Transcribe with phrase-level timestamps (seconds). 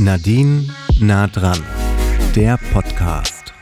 [0.00, 0.68] Nadine
[1.00, 1.60] nah dran,
[2.36, 3.52] der Podcast.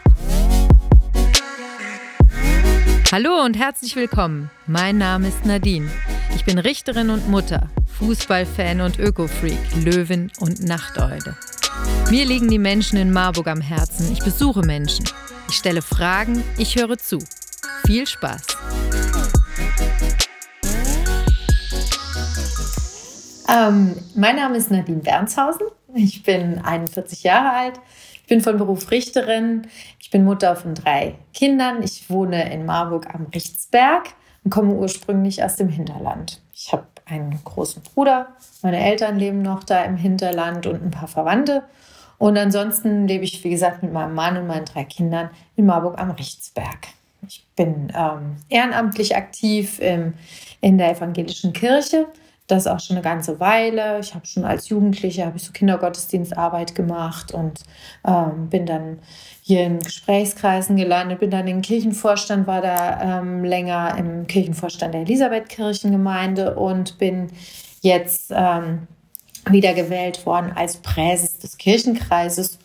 [3.11, 4.51] Hallo und herzlich willkommen.
[4.67, 5.91] Mein Name ist Nadine.
[6.35, 11.37] Ich bin Richterin und Mutter, Fußballfan und Ökofreak, Löwin und Nachteule.
[12.11, 14.13] Mir liegen die Menschen in Marburg am Herzen.
[14.13, 15.07] Ich besuche Menschen.
[15.49, 17.19] Ich stelle Fragen, ich höre zu.
[17.87, 18.43] Viel Spaß.
[23.49, 25.69] Ähm, mein Name ist Nadine Bernshausen.
[25.97, 27.81] Ich bin 41 Jahre alt.
[28.21, 29.67] Ich bin von Beruf Richterin.
[29.99, 31.83] Ich bin Mutter von drei Kindern.
[31.83, 34.09] Ich wohne in Marburg am Richtsberg
[34.45, 36.43] und komme ursprünglich aus dem Hinterland.
[36.55, 38.29] Ich habe einen großen Bruder.
[38.63, 41.63] Meine Eltern leben noch da im Hinterland und ein paar Verwandte.
[42.19, 45.99] Und ansonsten lebe ich, wie gesagt, mit meinem Mann und meinen drei Kindern in Marburg
[45.99, 46.89] am Richtsberg.
[47.27, 50.13] Ich bin ähm, ehrenamtlich aktiv im,
[50.61, 52.07] in der evangelischen Kirche
[52.47, 53.99] das auch schon eine ganze Weile.
[54.01, 57.63] Ich habe schon als Jugendliche habe ich so Kindergottesdienstarbeit gemacht und
[58.07, 59.01] ähm, bin dann
[59.43, 65.03] hier in Gesprächskreisen gelandet, bin dann im Kirchenvorstand, war da ähm, länger im Kirchenvorstand der
[65.03, 67.29] Elisabeth-Kirchengemeinde und bin
[67.81, 68.87] jetzt ähm,
[69.49, 72.59] wieder gewählt worden als Präses des Kirchenkreises.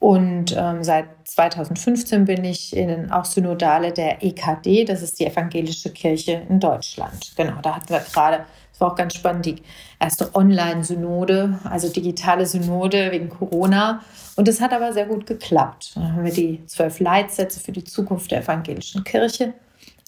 [0.00, 5.90] Und ähm, seit 2015 bin ich in, auch Synodale der EKD, das ist die Evangelische
[5.90, 7.32] Kirche in Deutschland.
[7.36, 8.44] Genau, da hatten wir gerade
[8.80, 9.56] war auch ganz spannend, die
[10.00, 14.02] erste Online-Synode, also digitale Synode wegen Corona.
[14.36, 15.92] Und das hat aber sehr gut geklappt.
[15.94, 19.54] Dann haben wir die zwölf Leitsätze für die Zukunft der evangelischen Kirche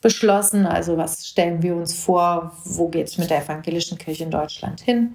[0.02, 0.66] beschlossen.
[0.66, 4.80] Also was stellen wir uns vor, wo geht es mit der evangelischen Kirche in Deutschland
[4.80, 5.14] hin?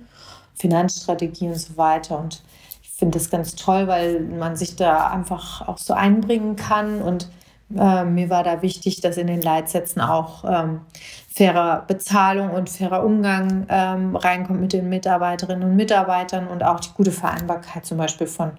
[0.55, 2.19] Finanzstrategie und so weiter.
[2.19, 2.41] Und
[2.83, 7.27] ich finde das ganz toll, weil man sich da einfach auch so einbringen kann und
[7.75, 10.81] äh, mir war da wichtig, dass in den Leitsätzen auch ähm,
[11.27, 16.93] faire Bezahlung und fairer Umgang ähm, reinkommt mit den Mitarbeiterinnen und Mitarbeitern und auch die
[16.95, 18.51] gute Vereinbarkeit zum Beispiel von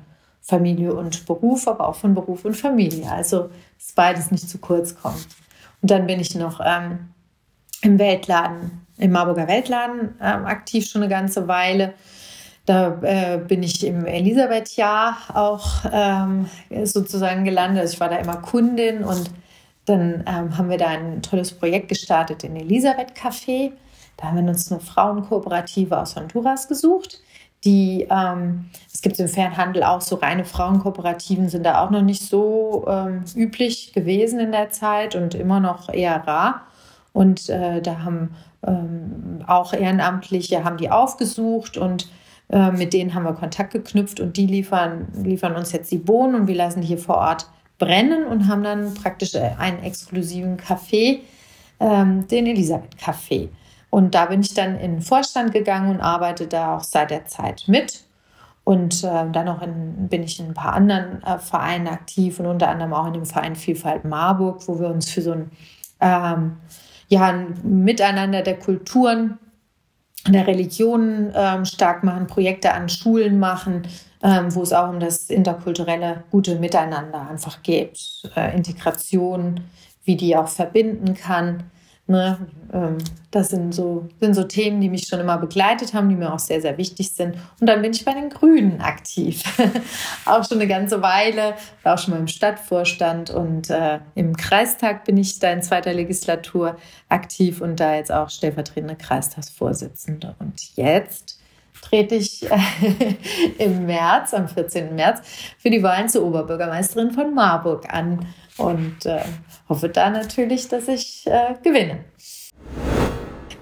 [0.43, 3.11] Familie und Beruf, aber auch von Beruf und Familie.
[3.11, 5.27] Also, dass beides nicht zu kurz kommt.
[5.83, 7.11] Und dann bin ich noch ähm,
[7.83, 11.95] im Weltladen, im Marburger Weltladen ähm, aktiv schon eine ganze Weile
[12.67, 16.49] da äh, bin ich im Elisabeth-Jahr auch ähm,
[16.85, 17.81] sozusagen gelandet.
[17.83, 19.31] Also ich war da immer Kundin und
[19.85, 23.71] dann ähm, haben wir da ein tolles Projekt gestartet in Elisabeth Café.
[24.17, 27.21] Da haben wir uns eine Frauenkooperative aus Honduras gesucht.
[27.65, 32.23] Die, ähm, es gibt im Fernhandel auch so reine Frauenkooperativen, sind da auch noch nicht
[32.23, 36.63] so ähm, üblich gewesen in der Zeit und immer noch eher rar.
[37.13, 38.35] Und äh, da haben
[38.67, 42.09] ähm, auch Ehrenamtliche haben die aufgesucht und
[42.49, 46.35] äh, mit denen haben wir Kontakt geknüpft und die liefern, liefern uns jetzt die Bohnen
[46.35, 47.47] und wir lassen die hier vor Ort
[47.79, 51.21] brennen und haben dann praktisch äh, einen exklusiven Café,
[51.81, 53.49] ähm, den Elisabeth Café.
[53.91, 57.27] Und da bin ich dann in den Vorstand gegangen und arbeite da auch seit der
[57.27, 58.05] Zeit mit.
[58.65, 62.47] Und äh, dann noch in, bin ich in ein paar anderen äh, Vereinen aktiv und
[62.47, 65.51] unter anderem auch in dem Verein Vielfalt Marburg, wo wir uns für so ein,
[66.01, 66.57] ähm,
[67.09, 69.39] ja, ein Miteinander der Kulturen
[70.33, 73.83] der Religionen ähm, stark machen, Projekte an Schulen machen,
[74.23, 77.99] ähm, wo es auch um das interkulturelle gute Miteinander einfach geht,
[78.35, 79.61] äh, Integration,
[80.05, 81.65] wie die auch verbinden kann.
[82.09, 82.39] Ne?
[82.73, 82.99] Ähm,
[83.33, 86.39] das sind so, sind so Themen, die mich schon immer begleitet haben, die mir auch
[86.39, 87.37] sehr, sehr wichtig sind.
[87.61, 89.43] Und dann bin ich bei den Grünen aktiv.
[90.25, 95.05] auch schon eine ganze Weile, war auch schon mal im Stadtvorstand und äh, im Kreistag
[95.05, 96.77] bin ich da in zweiter Legislatur
[97.09, 100.37] aktiv und da jetzt auch stellvertretende Kreistagsvorsitzende.
[100.39, 101.41] Und jetzt
[101.83, 103.17] trete ich äh,
[103.59, 104.95] im März, am 14.
[104.95, 105.23] März,
[105.59, 108.27] für die Wahlen zur Oberbürgermeisterin von Marburg an
[108.59, 109.21] und äh,
[109.69, 112.05] hoffe da natürlich, dass ich äh, gewinne.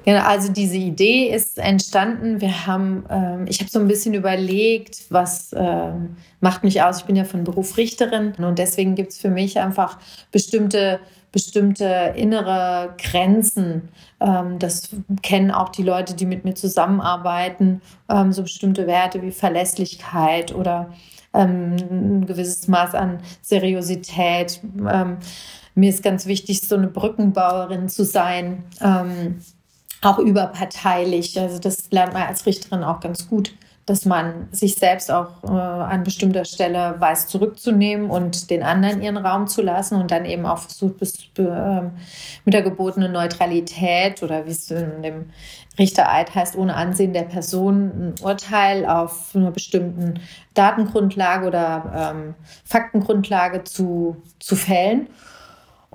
[0.04, 2.42] Genau, also diese Idee ist entstanden.
[2.42, 6.98] Wir haben, ähm, ich habe so ein bisschen überlegt, was ähm, macht mich aus.
[6.98, 9.98] Ich bin ja von Beruf Richterin und deswegen gibt es für mich einfach
[10.30, 11.00] bestimmte
[11.34, 13.88] bestimmte innere Grenzen.
[14.20, 14.90] Ähm, das
[15.22, 17.82] kennen auch die Leute, die mit mir zusammenarbeiten.
[18.08, 20.92] Ähm, so bestimmte Werte wie Verlässlichkeit oder
[21.34, 21.76] ähm,
[22.20, 24.60] ein gewisses Maß an Seriosität.
[24.88, 25.18] Ähm,
[25.74, 29.40] mir ist ganz wichtig, so eine Brückenbauerin zu sein, ähm,
[30.02, 31.38] auch überparteilich.
[31.38, 33.52] Also das lernt man als Richterin auch ganz gut
[33.86, 39.18] dass man sich selbst auch äh, an bestimmter Stelle weiß zurückzunehmen und den anderen ihren
[39.18, 41.82] Raum zu lassen und dann eben auch versucht, bis, äh,
[42.44, 45.30] mit der gebotenen Neutralität oder wie es in dem
[45.78, 50.20] Richtereid heißt, ohne Ansehen der Person ein Urteil auf einer bestimmten
[50.54, 52.34] Datengrundlage oder ähm,
[52.64, 55.08] Faktengrundlage zu, zu fällen.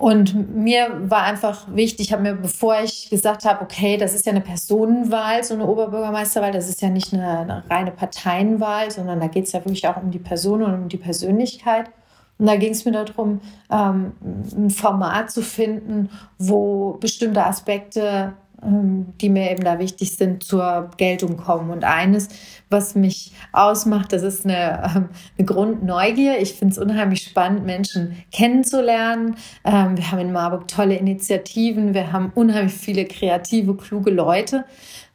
[0.00, 4.24] Und mir war einfach wichtig, ich habe mir, bevor ich gesagt habe, okay, das ist
[4.24, 9.20] ja eine Personenwahl, so eine Oberbürgermeisterwahl, das ist ja nicht eine, eine reine Parteienwahl, sondern
[9.20, 11.90] da geht es ja wirklich auch um die Person und um die Persönlichkeit.
[12.38, 14.12] Und da ging es mir darum, ähm,
[14.56, 16.08] ein Format zu finden,
[16.38, 21.70] wo bestimmte Aspekte die mir eben da wichtig sind, zur Geltung kommen.
[21.70, 22.28] Und eines,
[22.68, 25.08] was mich ausmacht, das ist eine, ähm,
[25.38, 26.38] eine Grundneugier.
[26.40, 29.36] Ich finde es unheimlich spannend, Menschen kennenzulernen.
[29.64, 34.64] Ähm, wir haben in Marburg tolle Initiativen, wir haben unheimlich viele kreative, kluge Leute.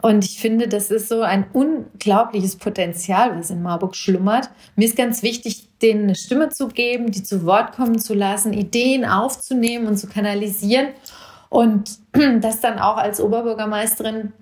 [0.01, 4.50] Und ich finde, das ist so ein unglaubliches Potenzial, was in Marburg schlummert.
[4.75, 8.53] Mir ist ganz wichtig, denen eine Stimme zu geben, die zu Wort kommen zu lassen,
[8.53, 10.88] Ideen aufzunehmen und zu kanalisieren
[11.50, 12.00] und
[12.42, 14.33] das dann auch als Oberbürgermeisterin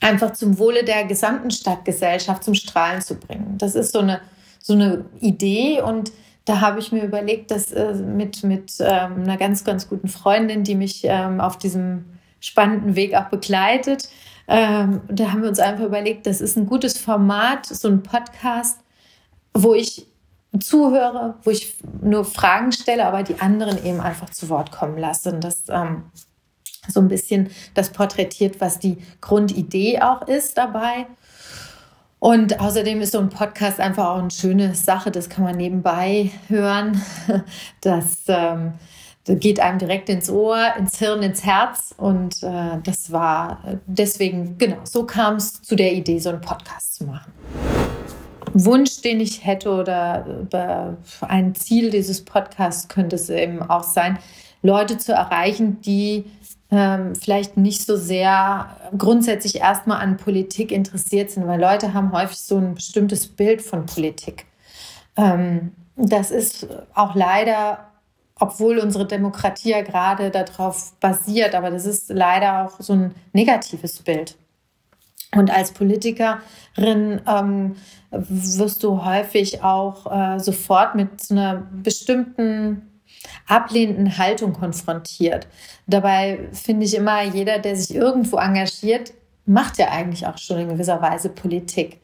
[0.00, 3.56] einfach zum Wohle der gesamten Stadtgesellschaft zum Strahlen zu bringen.
[3.58, 4.20] Das ist so eine,
[4.60, 6.12] so eine Idee und
[6.44, 10.62] da habe ich mir überlegt, dass äh, mit, mit ähm, einer ganz, ganz guten Freundin,
[10.62, 12.04] die mich ähm, auf diesem
[12.40, 14.10] spannenden Weg auch begleitet,
[14.46, 18.80] ähm, da haben wir uns einfach überlegt, das ist ein gutes Format, so ein Podcast,
[19.54, 20.06] wo ich
[20.60, 25.32] zuhöre, wo ich nur Fragen stelle, aber die anderen eben einfach zu Wort kommen lasse.
[25.32, 25.64] Und das
[26.88, 31.06] so ein bisschen das porträtiert, was die Grundidee auch ist dabei.
[32.18, 36.30] Und außerdem ist so ein Podcast einfach auch eine schöne Sache, das kann man nebenbei
[36.48, 37.00] hören.
[37.82, 38.72] Das, ähm,
[39.26, 41.94] geht einem direkt ins Ohr, ins Hirn, ins Herz.
[41.96, 46.94] Und äh, das war deswegen, genau, so kam es zu der Idee, so einen Podcast
[46.94, 47.32] zu machen.
[48.52, 54.18] Wunsch, den ich hätte oder äh, ein Ziel dieses Podcasts könnte es eben auch sein,
[54.62, 56.24] Leute zu erreichen, die
[56.74, 58.68] ähm, vielleicht nicht so sehr
[58.98, 63.86] grundsätzlich erstmal an Politik interessiert sind, weil Leute haben häufig so ein bestimmtes Bild von
[63.86, 64.46] Politik.
[65.16, 67.90] Ähm, das ist auch leider,
[68.40, 74.02] obwohl unsere Demokratie ja gerade darauf basiert, aber das ist leider auch so ein negatives
[74.02, 74.36] Bild.
[75.36, 77.76] Und als Politikerin ähm,
[78.10, 82.93] wirst du häufig auch äh, sofort mit so einer bestimmten
[83.46, 85.46] ablehnenden Haltung konfrontiert.
[85.86, 89.12] Dabei finde ich immer, jeder, der sich irgendwo engagiert,
[89.46, 92.00] macht ja eigentlich auch schon in gewisser Weise Politik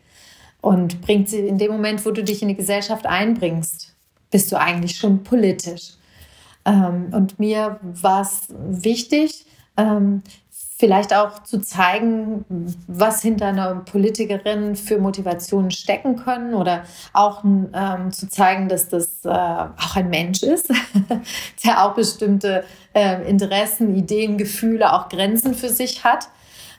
[0.61, 3.95] und bringt sie in dem Moment, wo du dich in die Gesellschaft einbringst,
[4.31, 5.95] bist du eigentlich schon politisch.
[6.65, 9.47] Ähm, und mir war es wichtig,
[9.77, 10.23] ähm,
[10.81, 12.45] vielleicht auch zu zeigen,
[12.89, 19.25] was hinter einer Politikerin für Motivationen stecken können oder auch ähm, zu zeigen, dass das
[19.25, 20.73] äh, auch ein Mensch ist,
[21.65, 26.29] der auch bestimmte äh, Interessen, Ideen, Gefühle, auch Grenzen für sich hat.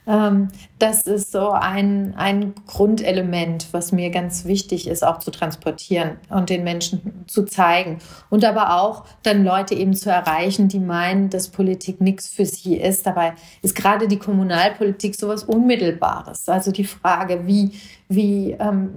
[0.08, 0.48] Ähm,
[0.80, 6.50] das ist so ein, ein Grundelement, was mir ganz wichtig ist, auch zu transportieren und
[6.50, 8.00] den Menschen zu zeigen.
[8.30, 12.78] Und aber auch dann Leute eben zu erreichen, die meinen, dass Politik nichts für sie
[12.78, 13.06] ist.
[13.06, 16.50] Dabei ist gerade die Kommunalpolitik sowas Unmittelbares.
[16.50, 17.72] Also die Frage, wie,
[18.10, 18.90] wie, ähm,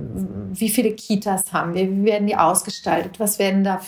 [0.52, 3.78] wie viele Kitas haben wir, wie werden die ausgestaltet, was werden da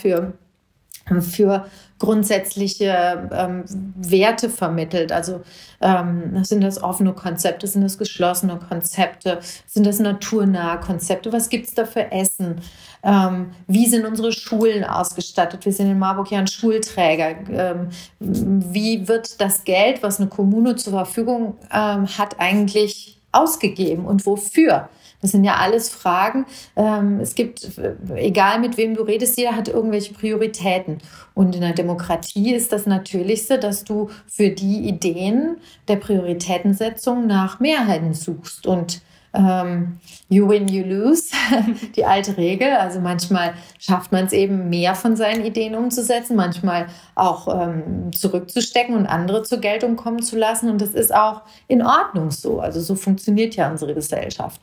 [1.20, 1.67] für
[1.99, 3.64] grundsätzliche ähm,
[3.97, 5.12] Werte vermittelt.
[5.12, 5.41] Also
[5.81, 11.69] ähm, sind das offene Konzepte, sind das geschlossene Konzepte, sind das naturnahe Konzepte, was gibt
[11.69, 12.61] es da für Essen?
[13.03, 15.64] Ähm, wie sind unsere Schulen ausgestattet?
[15.64, 17.37] Wir sind in Marburg ja ein Schulträger.
[17.50, 17.88] Ähm,
[18.19, 24.88] wie wird das Geld, was eine Kommune zur Verfügung ähm, hat, eigentlich ausgegeben und wofür?
[25.23, 26.47] Das sind ja alles Fragen.
[26.77, 27.70] Ähm, es gibt,
[28.15, 30.99] egal mit wem du redest, jeder hat irgendwelche Prioritäten.
[31.35, 35.58] Und in der Demokratie ist das Natürlichste, dass du für die Ideen
[35.89, 38.67] der Prioritätensetzung nach Mehrheiten suchst.
[38.67, 39.01] Und
[39.37, 41.31] ähm, you win, you lose,
[41.96, 42.73] die alte Regel.
[42.73, 48.96] Also manchmal schafft man es eben mehr von seinen Ideen umzusetzen, manchmal auch ähm, zurückzustecken
[48.96, 50.70] und andere zur Geltung kommen zu lassen.
[50.70, 52.61] Und das ist auch in Ordnung so.
[52.61, 54.61] Also so funktioniert ja unsere Gesellschaft.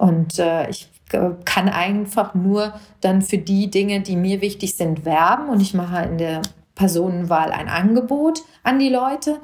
[0.00, 5.04] Und äh, ich äh, kann einfach nur dann für die Dinge, die mir wichtig sind,
[5.04, 5.50] werben.
[5.50, 6.40] Und ich mache in der
[6.74, 9.36] Personenwahl ein Angebot an die Leute.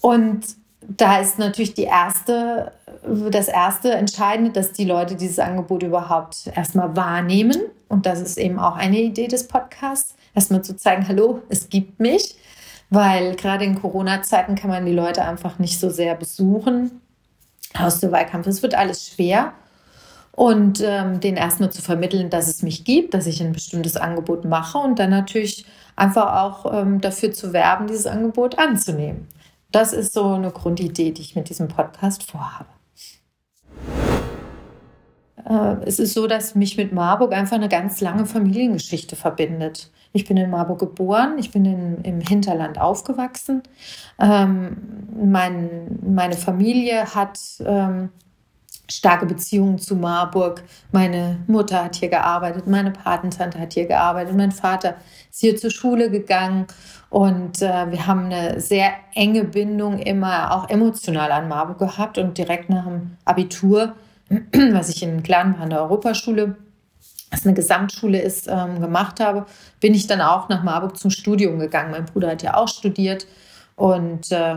[0.00, 0.46] Und
[0.80, 2.72] da ist natürlich die erste,
[3.30, 7.60] das erste Entscheidende, dass die Leute dieses Angebot überhaupt erstmal wahrnehmen.
[7.88, 12.00] Und das ist eben auch eine Idee des Podcasts, erstmal zu zeigen, hallo, es gibt
[12.00, 12.34] mich.
[12.88, 17.02] Weil gerade in Corona-Zeiten kann man die Leute einfach nicht so sehr besuchen.
[17.78, 19.52] Aus dem Wahlkampf, es wird alles schwer
[20.34, 24.44] und ähm, den erstmal zu vermitteln, dass es mich gibt, dass ich ein bestimmtes Angebot
[24.44, 29.28] mache und dann natürlich einfach auch ähm, dafür zu werben, dieses Angebot anzunehmen.
[29.70, 32.68] Das ist so eine Grundidee, die ich mit diesem Podcast vorhabe.
[35.48, 39.90] Äh, es ist so, dass mich mit Marburg einfach eine ganz lange Familiengeschichte verbindet.
[40.14, 43.62] Ich bin in Marburg geboren, ich bin in, im Hinterland aufgewachsen.
[44.18, 44.76] Ähm,
[45.14, 48.10] mein, meine Familie hat ähm,
[48.90, 50.62] starke Beziehungen zu Marburg.
[50.90, 54.96] Meine Mutter hat hier gearbeitet, meine Patentante hat hier gearbeitet, mein Vater
[55.30, 56.66] ist hier zur Schule gegangen
[57.10, 62.36] und äh, wir haben eine sehr enge Bindung immer auch emotional an Marburg gehabt und
[62.36, 63.94] direkt nach dem Abitur,
[64.72, 66.56] was ich in Glanbach an der Europaschule
[67.32, 69.46] was eine Gesamtschule ist, ähm, gemacht habe,
[69.80, 71.90] bin ich dann auch nach Marburg zum Studium gegangen.
[71.90, 73.26] Mein Bruder hat ja auch studiert
[73.74, 74.56] und äh,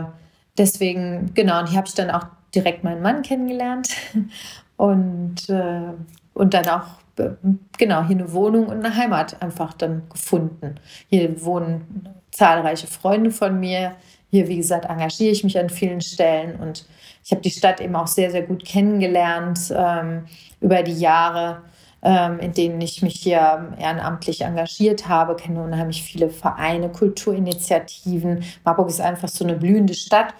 [0.58, 3.88] deswegen, genau, und hier habe ich dann auch direkt meinen Mann kennengelernt
[4.76, 5.92] und, äh,
[6.34, 6.86] und dann auch,
[7.18, 7.30] äh,
[7.78, 10.76] genau, hier eine Wohnung und eine Heimat einfach dann gefunden.
[11.08, 13.92] Hier wohnen zahlreiche Freunde von mir.
[14.30, 16.86] Hier, wie gesagt, engagiere ich mich an vielen Stellen und
[17.24, 20.24] ich habe die Stadt eben auch sehr, sehr gut kennengelernt ähm,
[20.60, 21.62] über die Jahre
[22.06, 28.44] ähm, in denen ich mich hier ehrenamtlich engagiert habe, kenne unheimlich viele Vereine, Kulturinitiativen.
[28.64, 30.32] Marburg ist einfach so eine blühende Stadt.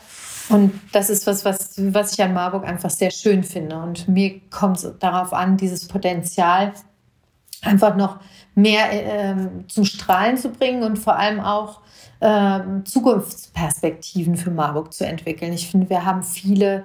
[0.49, 3.77] Und das ist was, was, was ich an Marburg einfach sehr schön finde.
[3.79, 6.73] Und mir kommt es darauf an, dieses Potenzial
[7.63, 8.21] einfach noch
[8.55, 11.81] mehr ähm, zum Strahlen zu bringen und vor allem auch
[12.21, 15.53] ähm, Zukunftsperspektiven für Marburg zu entwickeln.
[15.53, 16.85] Ich finde, wir haben viele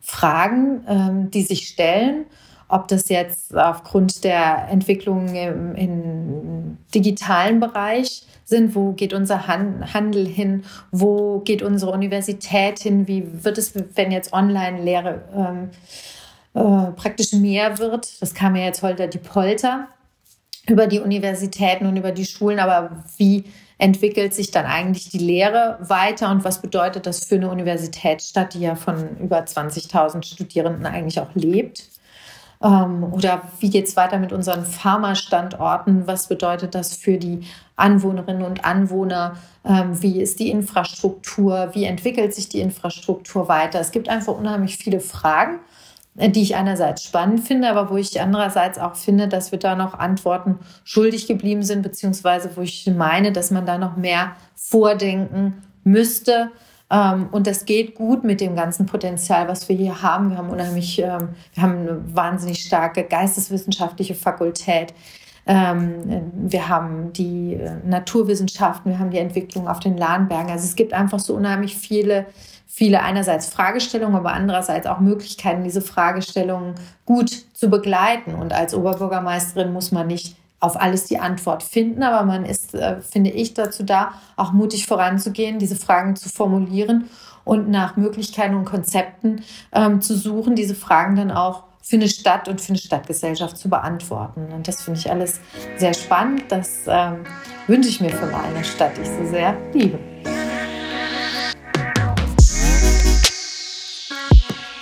[0.00, 2.26] Fragen, ähm, die sich stellen
[2.70, 10.26] ob das jetzt aufgrund der Entwicklung im, im digitalen Bereich sind, wo geht unser Handel
[10.26, 15.70] hin, wo geht unsere Universität hin, wie wird es, wenn jetzt Online-Lehre ähm,
[16.52, 18.20] äh, praktisch mehr wird.
[18.20, 19.88] Das kam ja jetzt heute die Polter
[20.66, 23.44] über die Universitäten und über die Schulen, aber wie
[23.78, 28.60] entwickelt sich dann eigentlich die Lehre weiter und was bedeutet das für eine Universitätsstadt, die
[28.60, 31.89] ja von über 20.000 Studierenden eigentlich auch lebt?
[32.62, 36.06] Ähm, oder wie geht es weiter mit unseren Pharmastandorten?
[36.06, 39.36] Was bedeutet das für die Anwohnerinnen und Anwohner?
[39.64, 41.70] Ähm, wie ist die Infrastruktur?
[41.72, 43.80] Wie entwickelt sich die Infrastruktur weiter?
[43.80, 45.60] Es gibt einfach unheimlich viele Fragen,
[46.16, 49.74] äh, die ich einerseits spannend finde, aber wo ich andererseits auch finde, dass wir da
[49.74, 55.62] noch Antworten schuldig geblieben sind, beziehungsweise wo ich meine, dass man da noch mehr vordenken
[55.82, 56.50] müsste
[56.90, 60.30] und das geht gut mit dem ganzen Potenzial, was wir hier haben.
[60.30, 64.92] Wir haben unheimlich, ähm, wir haben eine wahnsinnig starke geisteswissenschaftliche Fakultät.
[65.46, 70.50] Ähm, wir haben die äh, Naturwissenschaften, wir haben die Entwicklung auf den Lahnbergen.
[70.50, 72.26] Also es gibt einfach so unheimlich viele,
[72.66, 78.34] viele einerseits Fragestellungen, aber andererseits auch Möglichkeiten, diese Fragestellungen gut zu begleiten.
[78.34, 83.00] Und als Oberbürgermeisterin muss man nicht auf alles die Antwort finden, aber man ist, äh,
[83.00, 87.08] finde ich, dazu da, auch mutig voranzugehen, diese Fragen zu formulieren
[87.44, 92.48] und nach Möglichkeiten und Konzepten ähm, zu suchen, diese Fragen dann auch für eine Stadt
[92.48, 94.52] und für eine Stadtgesellschaft zu beantworten.
[94.52, 95.40] Und das finde ich alles
[95.76, 96.44] sehr spannend.
[96.48, 97.24] Das ähm,
[97.66, 100.09] wünsche ich mir von einer Stadt, die ich so sehr liebe.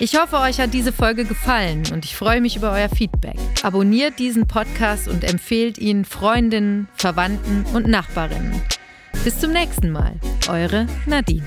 [0.01, 3.37] Ich hoffe, euch hat diese Folge gefallen und ich freue mich über euer Feedback.
[3.65, 8.63] Abonniert diesen Podcast und empfehlt ihn Freundinnen, Verwandten und Nachbarinnen.
[9.25, 10.15] Bis zum nächsten Mal,
[10.49, 11.43] eure Nadine.